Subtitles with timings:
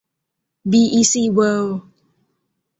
[0.71, 1.79] บีอีซี เวิลด์